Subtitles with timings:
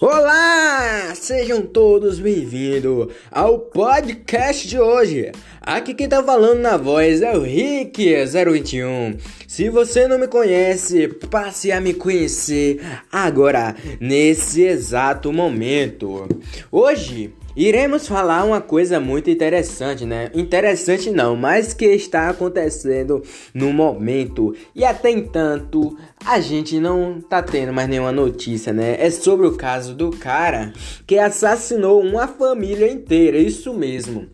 [0.00, 1.14] Olá!
[1.14, 5.30] Sejam todos bem-vindos ao podcast de hoje.
[5.60, 9.20] Aqui quem tá falando na voz é o Rick021.
[9.46, 12.80] Se você não me conhece, passe a me conhecer
[13.12, 16.26] agora, nesse exato momento.
[16.72, 20.30] Hoje Iremos falar uma coisa muito interessante, né?
[20.34, 23.22] Interessante não, mas que está acontecendo
[23.52, 24.54] no momento.
[24.74, 28.96] E até entanto, a gente não tá tendo mais nenhuma notícia, né?
[28.98, 30.72] É sobre o caso do cara
[31.06, 34.28] que assassinou uma família inteira, isso mesmo.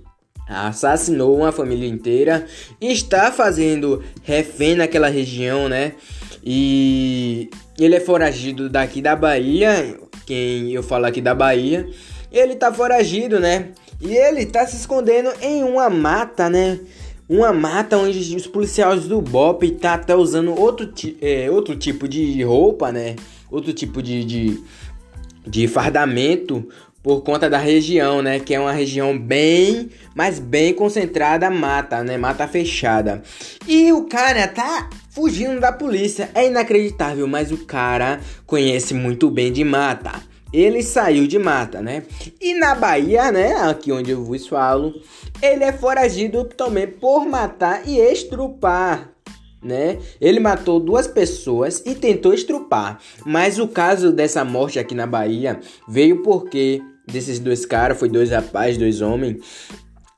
[0.47, 2.47] Assassinou uma família inteira,
[2.81, 5.95] está fazendo refém naquela região, né?
[6.45, 7.49] E
[7.79, 11.89] ele é foragido daqui da Bahia, quem eu falo aqui da Bahia
[12.39, 13.69] ele tá foragido, né?
[14.01, 16.79] E ele tá se escondendo em uma mata, né?
[17.29, 20.89] Uma mata onde os policiais do BOP tá até usando outro,
[21.21, 23.17] é, outro tipo de roupa, né?
[23.51, 24.63] Outro tipo de, de,
[25.47, 26.69] de fardamento
[27.03, 28.39] por conta da região, né?
[28.39, 32.17] Que é uma região bem, mas bem concentrada mata, né?
[32.17, 33.23] Mata fechada.
[33.67, 36.31] E o cara tá fugindo da polícia.
[36.35, 40.21] É inacreditável, mas o cara conhece muito bem de mata
[40.61, 42.05] ele saiu de mata, né?
[42.41, 44.95] E na Bahia, né, aqui onde eu vos falo,
[45.43, 49.11] ele é foragido também por matar e estrupar,
[49.63, 49.99] né?
[50.21, 53.01] Ele matou duas pessoas e tentou estrupar.
[53.25, 58.31] Mas o caso dessa morte aqui na Bahia veio porque desses dois caras, foi dois
[58.31, 59.37] rapazes, dois homens,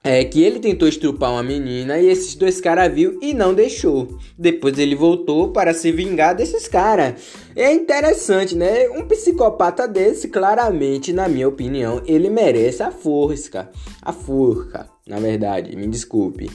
[0.02, 4.18] é que ele tentou estrupar uma menina e esses dois caras viu e não deixou.
[4.38, 7.14] Depois ele voltou para se vingar desses caras.
[7.56, 8.88] É interessante, né?
[8.90, 13.70] Um psicopata desse, claramente, na minha opinião, ele merece a forca.
[14.00, 16.48] A forca, na verdade, me desculpe.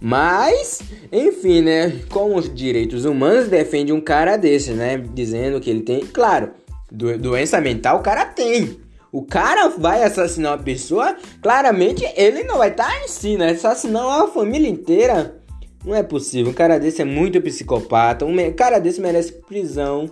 [0.00, 2.00] Mas, enfim, né?
[2.10, 4.98] Como os direitos humanos defende um cara desse, né?
[5.14, 6.00] Dizendo que ele tem.
[6.00, 6.50] Claro,
[6.90, 8.78] do doença mental o cara tem
[9.12, 13.50] o cara vai assassinar uma pessoa, claramente ele não vai estar tá em si, né?
[13.50, 15.40] Assassinar uma família inteira.
[15.84, 16.52] Não é possível.
[16.52, 18.24] Um cara desse é muito psicopata.
[18.24, 20.10] Um cara desse merece prisão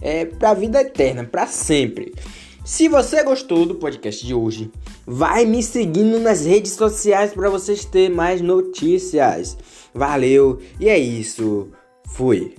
[0.00, 2.12] é, pra vida eterna, pra sempre.
[2.64, 4.70] Se você gostou do podcast de hoje,
[5.06, 9.56] vai me seguindo nas redes sociais para vocês terem mais notícias.
[9.94, 11.68] Valeu e é isso.
[12.08, 12.54] Fui.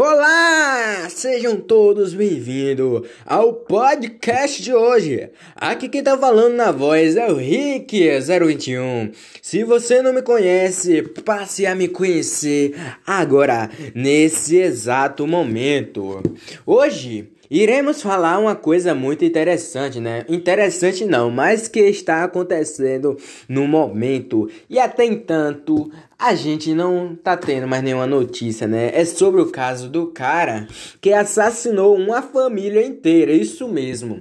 [0.00, 1.08] Olá!
[1.10, 5.28] Sejam todos bem-vindos ao podcast de hoje.
[5.56, 9.12] Aqui quem tá falando na voz é o Rick021.
[9.42, 16.22] Se você não me conhece, passe a me conhecer agora, nesse exato momento.
[16.64, 20.24] Hoje Iremos falar uma coisa muito interessante, né?
[20.28, 23.16] Interessante não, mas que está acontecendo
[23.48, 24.50] no momento.
[24.68, 28.90] E até entanto, a gente não tá tendo mais nenhuma notícia, né?
[28.92, 30.68] É sobre o caso do cara
[31.00, 34.20] que assassinou uma família inteira, isso mesmo.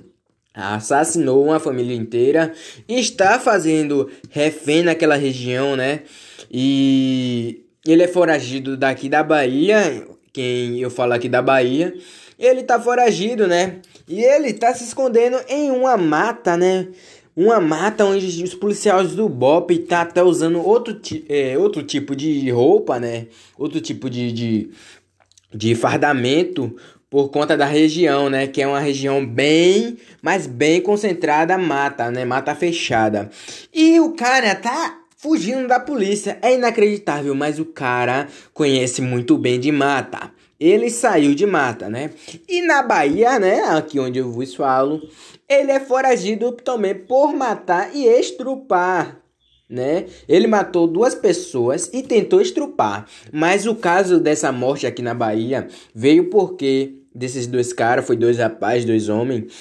[0.54, 2.54] Assassinou uma família inteira,
[2.88, 6.02] está fazendo refém naquela região, né?
[6.50, 11.94] E ele é foragido daqui da Bahia, quem eu falo aqui da Bahia
[12.40, 13.78] ele tá foragido, né?
[14.08, 16.88] E ele tá se escondendo em uma mata, né?
[17.36, 21.00] Uma mata onde os policiais do BOP tá até usando outro,
[21.30, 23.28] é, outro tipo de roupa, né?
[23.58, 24.70] Outro tipo de, de,
[25.54, 26.76] de fardamento
[27.10, 28.48] por conta da região, né?
[28.48, 32.26] Que é uma região bem, mas bem concentrada mata, né?
[32.26, 33.30] Mata fechada.
[33.74, 36.38] E o cara tá fugindo da polícia.
[36.42, 42.12] É inacreditável, mas o cara conhece muito bem de mata ele saiu de mata, né?
[42.48, 45.02] E na Bahia, né, aqui onde eu vos falo,
[45.48, 49.22] ele é foragido também por matar e estrupar,
[49.70, 50.06] né?
[50.28, 53.08] Ele matou duas pessoas e tentou estrupar.
[53.32, 58.38] Mas o caso dessa morte aqui na Bahia veio porque desses dois caras, foi dois
[58.38, 59.52] rapazes, dois homens,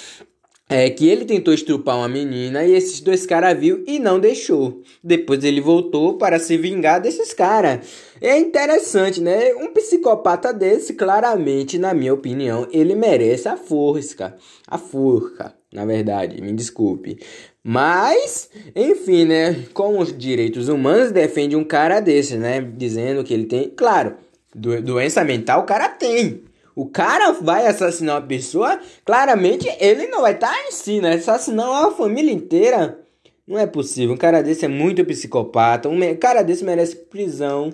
[0.69, 4.81] é que ele tentou estrupar uma menina e esses dois caras viu e não deixou.
[5.01, 7.87] Depois ele voltou para se vingar desses caras.
[8.19, 9.53] É interessante, né?
[9.55, 14.35] Um psicopata desse, claramente, na minha opinião, ele merece a forca.
[14.67, 17.17] A forca, na verdade, me desculpe.
[17.63, 19.65] Mas, enfim, né?
[19.73, 22.59] Como os direitos humanos defende um cara desse, né?
[22.61, 23.69] Dizendo que ele tem.
[23.69, 24.15] Claro,
[24.53, 26.43] do doença mental o cara tem.
[26.77, 31.15] O cara vai assassinar uma pessoa, claramente ele não vai estar tá em si, né?
[31.15, 32.99] Assassinar uma família inteira.
[33.47, 34.13] Não é possível.
[34.13, 35.89] Um cara desse é muito psicopata.
[35.89, 37.73] Um cara desse merece prisão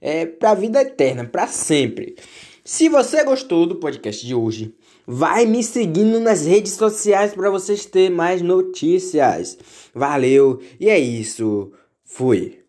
[0.00, 2.16] é, pra vida eterna, para sempre.
[2.64, 4.74] Se você gostou do podcast de hoje,
[5.06, 9.56] vai me seguindo nas redes sociais para vocês terem mais notícias.
[9.94, 11.70] Valeu e é isso.
[12.04, 12.61] Fui.